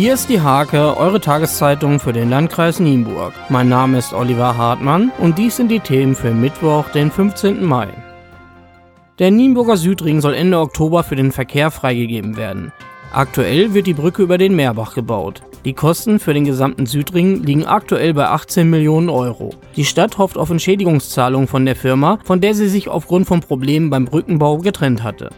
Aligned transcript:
Hier 0.00 0.14
ist 0.14 0.28
die 0.28 0.40
Hake, 0.40 0.96
eure 0.96 1.20
Tageszeitung 1.20 1.98
für 1.98 2.12
den 2.12 2.30
Landkreis 2.30 2.78
Nienburg. 2.78 3.32
Mein 3.48 3.68
Name 3.68 3.98
ist 3.98 4.12
Oliver 4.12 4.56
Hartmann 4.56 5.10
und 5.18 5.38
dies 5.38 5.56
sind 5.56 5.72
die 5.72 5.80
Themen 5.80 6.14
für 6.14 6.30
Mittwoch, 6.30 6.88
den 6.90 7.10
15. 7.10 7.64
Mai. 7.64 7.88
Der 9.18 9.32
Nienburger 9.32 9.76
Südring 9.76 10.20
soll 10.20 10.34
Ende 10.34 10.60
Oktober 10.60 11.02
für 11.02 11.16
den 11.16 11.32
Verkehr 11.32 11.72
freigegeben 11.72 12.36
werden. 12.36 12.72
Aktuell 13.12 13.74
wird 13.74 13.88
die 13.88 13.94
Brücke 13.94 14.22
über 14.22 14.38
den 14.38 14.54
Meerbach 14.54 14.94
gebaut. 14.94 15.42
Die 15.64 15.74
Kosten 15.74 16.20
für 16.20 16.32
den 16.32 16.44
gesamten 16.44 16.86
Südring 16.86 17.42
liegen 17.42 17.66
aktuell 17.66 18.14
bei 18.14 18.28
18 18.28 18.70
Millionen 18.70 19.08
Euro. 19.08 19.50
Die 19.74 19.84
Stadt 19.84 20.16
hofft 20.16 20.38
auf 20.38 20.50
Entschädigungszahlungen 20.50 21.48
von 21.48 21.66
der 21.66 21.74
Firma, 21.74 22.20
von 22.22 22.40
der 22.40 22.54
sie 22.54 22.68
sich 22.68 22.86
aufgrund 22.86 23.26
von 23.26 23.40
Problemen 23.40 23.90
beim 23.90 24.04
Brückenbau 24.04 24.58
getrennt 24.58 25.02
hatte. 25.02 25.30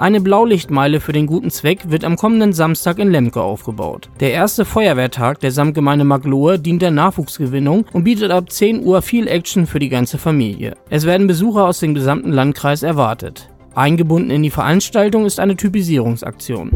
Eine 0.00 0.22
Blaulichtmeile 0.22 0.98
für 0.98 1.12
den 1.12 1.26
guten 1.26 1.50
Zweck 1.50 1.90
wird 1.90 2.04
am 2.04 2.16
kommenden 2.16 2.54
Samstag 2.54 2.98
in 2.98 3.10
Lemke 3.10 3.42
aufgebaut. 3.42 4.08
Der 4.20 4.32
erste 4.32 4.64
Feuerwehrtag 4.64 5.40
der 5.40 5.52
Samtgemeinde 5.52 6.06
Maglohe 6.06 6.58
dient 6.58 6.80
der 6.80 6.90
Nachwuchsgewinnung 6.90 7.84
und 7.92 8.04
bietet 8.04 8.30
ab 8.30 8.50
10 8.50 8.82
Uhr 8.82 9.02
viel 9.02 9.28
Action 9.28 9.66
für 9.66 9.78
die 9.78 9.90
ganze 9.90 10.16
Familie. 10.16 10.74
Es 10.88 11.04
werden 11.04 11.26
Besucher 11.26 11.66
aus 11.66 11.80
dem 11.80 11.92
gesamten 11.92 12.32
Landkreis 12.32 12.82
erwartet. 12.82 13.50
Eingebunden 13.74 14.30
in 14.30 14.42
die 14.42 14.48
Veranstaltung 14.48 15.26
ist 15.26 15.38
eine 15.38 15.54
Typisierungsaktion. 15.54 16.70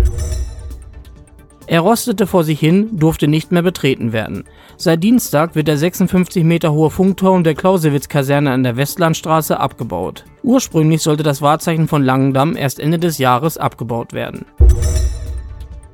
Er 1.66 1.80
rostete 1.80 2.26
vor 2.26 2.44
sich 2.44 2.60
hin, 2.60 2.98
durfte 2.98 3.26
nicht 3.26 3.50
mehr 3.50 3.62
betreten 3.62 4.12
werden. 4.12 4.44
Seit 4.76 5.02
Dienstag 5.02 5.54
wird 5.54 5.66
der 5.66 5.78
56 5.78 6.44
Meter 6.44 6.72
hohe 6.72 6.90
Funkturm 6.90 7.42
der 7.42 7.54
Clausewitz-Kaserne 7.54 8.50
an 8.50 8.62
der 8.62 8.76
Westlandstraße 8.76 9.58
abgebaut. 9.58 10.24
Ursprünglich 10.42 11.02
sollte 11.02 11.22
das 11.22 11.40
Wahrzeichen 11.40 11.88
von 11.88 12.02
Langendamm 12.02 12.54
erst 12.56 12.80
Ende 12.80 12.98
des 12.98 13.16
Jahres 13.18 13.56
abgebaut 13.56 14.12
werden. 14.12 14.44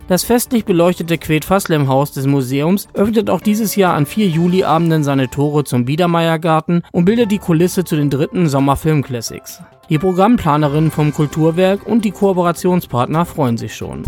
Das 0.08 0.24
festlich 0.24 0.64
beleuchtete 0.64 1.18
Quet-Faslem-Haus 1.18 2.10
des 2.10 2.26
Museums 2.26 2.88
öffnet 2.94 3.30
auch 3.30 3.40
dieses 3.40 3.76
Jahr 3.76 3.94
an 3.94 4.06
vier 4.06 4.26
Juliabenden 4.26 5.04
seine 5.04 5.30
Tore 5.30 5.62
zum 5.62 5.84
Biedermeiergarten 5.84 6.82
und 6.90 7.04
bildet 7.04 7.30
die 7.30 7.38
Kulisse 7.38 7.84
zu 7.84 7.94
den 7.94 8.10
dritten 8.10 8.48
Sommerfilm-Classics. 8.48 9.62
Die 9.88 9.98
Programmplanerinnen 9.98 10.90
vom 10.90 11.14
Kulturwerk 11.14 11.86
und 11.86 12.04
die 12.04 12.10
Kooperationspartner 12.10 13.24
freuen 13.24 13.56
sich 13.56 13.76
schon. 13.76 14.02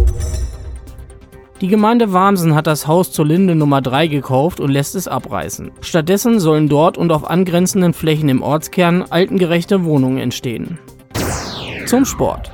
Die 1.62 1.68
Gemeinde 1.68 2.12
Wamsen 2.12 2.56
hat 2.56 2.66
das 2.66 2.88
Haus 2.88 3.12
zur 3.12 3.24
Linde 3.24 3.54
Nummer 3.54 3.80
3 3.80 4.08
gekauft 4.08 4.58
und 4.58 4.72
lässt 4.72 4.96
es 4.96 5.06
abreißen. 5.06 5.70
Stattdessen 5.80 6.40
sollen 6.40 6.68
dort 6.68 6.98
und 6.98 7.12
auf 7.12 7.30
angrenzenden 7.30 7.92
Flächen 7.92 8.28
im 8.28 8.42
Ortskern 8.42 9.04
altengerechte 9.08 9.84
Wohnungen 9.84 10.18
entstehen. 10.18 10.80
Zum 11.86 12.04
Sport. 12.04 12.50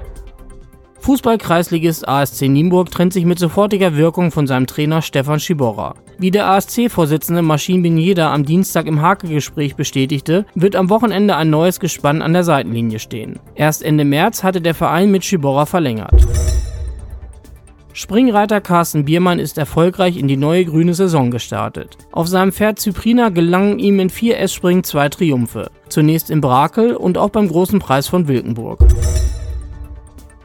Fußball-Kreisligist 1.00 2.06
ASC 2.06 2.42
Nienburg 2.50 2.90
trennt 2.90 3.14
sich 3.14 3.24
mit 3.24 3.38
sofortiger 3.38 3.96
Wirkung 3.96 4.30
von 4.30 4.46
seinem 4.46 4.66
Trainer 4.66 5.00
Stefan 5.00 5.40
Schiborra. 5.40 5.94
Wie 6.18 6.30
der 6.30 6.46
ASC-Vorsitzende 6.50 7.40
Maschin 7.40 7.80
Binjeda 7.80 8.30
am 8.30 8.44
Dienstag 8.44 8.86
im 8.86 9.00
Hake-Gespräch 9.00 9.74
bestätigte, 9.74 10.44
wird 10.54 10.76
am 10.76 10.90
Wochenende 10.90 11.34
ein 11.34 11.48
neues 11.48 11.80
Gespann 11.80 12.20
an 12.20 12.34
der 12.34 12.44
Seitenlinie 12.44 12.98
stehen. 12.98 13.38
Erst 13.54 13.82
Ende 13.82 14.04
März 14.04 14.44
hatte 14.44 14.60
der 14.60 14.74
Verein 14.74 15.10
mit 15.10 15.24
Schiborra 15.24 15.64
verlängert. 15.64 16.26
Springreiter 17.98 18.60
Carsten 18.60 19.06
Biermann 19.06 19.40
ist 19.40 19.58
erfolgreich 19.58 20.18
in 20.18 20.28
die 20.28 20.36
neue 20.36 20.64
grüne 20.64 20.94
Saison 20.94 21.32
gestartet. 21.32 21.98
Auf 22.12 22.28
seinem 22.28 22.52
Pferd 22.52 22.78
Zyprina 22.78 23.30
gelangen 23.30 23.80
ihm 23.80 23.98
in 23.98 24.08
4 24.08 24.38
S-Springen 24.38 24.84
zwei 24.84 25.08
Triumphe. 25.08 25.72
Zunächst 25.88 26.30
in 26.30 26.40
Brakel 26.40 26.94
und 26.94 27.18
auch 27.18 27.30
beim 27.30 27.48
Großen 27.48 27.80
Preis 27.80 28.06
von 28.06 28.28
Wilkenburg. 28.28 28.86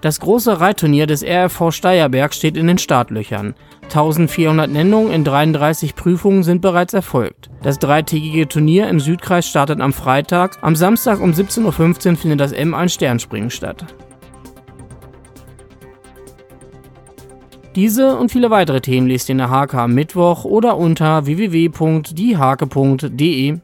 Das 0.01 0.19
große 0.19 0.59
Reitturnier 0.61 1.05
des 1.05 1.23
RFV 1.23 1.69
Steierberg 1.69 2.33
steht 2.33 2.57
in 2.57 2.65
den 2.65 2.79
Startlöchern. 2.79 3.53
1400 3.83 4.71
Nennungen 4.71 5.13
in 5.13 5.23
33 5.23 5.93
Prüfungen 5.93 6.41
sind 6.41 6.63
bereits 6.63 6.95
erfolgt. 6.95 7.51
Das 7.61 7.77
dreitägige 7.77 8.47
Turnier 8.47 8.87
im 8.87 8.99
Südkreis 8.99 9.47
startet 9.47 9.79
am 9.79 9.93
Freitag. 9.93 10.57
Am 10.61 10.75
Samstag 10.75 11.21
um 11.21 11.33
17.15 11.33 12.09
Uhr 12.09 12.15
findet 12.17 12.39
das 12.39 12.51
M1 12.51 12.89
Sternspringen 12.89 13.51
statt. 13.51 13.93
Diese 17.75 18.17
und 18.17 18.31
viele 18.31 18.49
weitere 18.51 18.81
Themen 18.81 19.07
liest 19.07 19.29
ihr 19.29 19.33
in 19.33 19.39
der 19.39 19.49
Hake 19.49 19.79
am 19.79 19.95
Mittwoch 19.95 20.45
oder 20.45 20.77
unter 20.77 21.25
www.diehake.de. 21.25 23.57